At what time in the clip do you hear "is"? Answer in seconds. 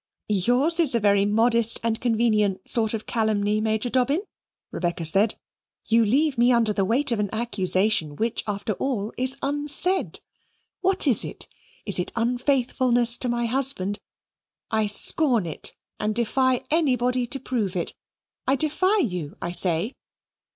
0.79-0.95, 9.15-9.37, 11.05-11.23, 11.85-11.99